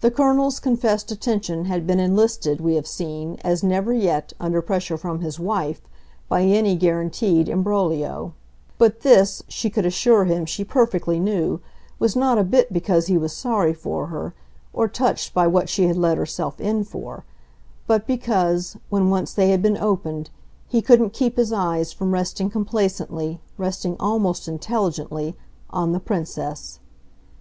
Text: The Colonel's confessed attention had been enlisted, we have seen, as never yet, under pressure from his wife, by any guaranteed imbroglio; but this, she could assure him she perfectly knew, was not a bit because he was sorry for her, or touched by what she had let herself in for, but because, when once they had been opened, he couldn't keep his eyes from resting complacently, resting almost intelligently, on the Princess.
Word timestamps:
The 0.00 0.12
Colonel's 0.12 0.60
confessed 0.60 1.10
attention 1.10 1.64
had 1.64 1.88
been 1.88 1.98
enlisted, 1.98 2.60
we 2.60 2.76
have 2.76 2.86
seen, 2.86 3.36
as 3.42 3.64
never 3.64 3.92
yet, 3.92 4.32
under 4.38 4.62
pressure 4.62 4.96
from 4.96 5.22
his 5.22 5.40
wife, 5.40 5.80
by 6.28 6.42
any 6.42 6.76
guaranteed 6.76 7.48
imbroglio; 7.48 8.32
but 8.78 9.00
this, 9.00 9.42
she 9.48 9.70
could 9.70 9.84
assure 9.84 10.26
him 10.26 10.46
she 10.46 10.62
perfectly 10.62 11.18
knew, 11.18 11.58
was 11.98 12.14
not 12.14 12.38
a 12.38 12.44
bit 12.44 12.72
because 12.72 13.08
he 13.08 13.18
was 13.18 13.32
sorry 13.32 13.74
for 13.74 14.06
her, 14.06 14.34
or 14.72 14.86
touched 14.86 15.34
by 15.34 15.48
what 15.48 15.68
she 15.68 15.88
had 15.88 15.96
let 15.96 16.16
herself 16.16 16.60
in 16.60 16.84
for, 16.84 17.24
but 17.88 18.06
because, 18.06 18.76
when 18.88 19.10
once 19.10 19.34
they 19.34 19.48
had 19.50 19.60
been 19.62 19.76
opened, 19.78 20.30
he 20.68 20.80
couldn't 20.80 21.12
keep 21.12 21.36
his 21.36 21.52
eyes 21.52 21.92
from 21.92 22.14
resting 22.14 22.48
complacently, 22.48 23.40
resting 23.58 23.96
almost 23.98 24.46
intelligently, 24.46 25.36
on 25.70 25.90
the 25.90 25.98
Princess. 25.98 26.78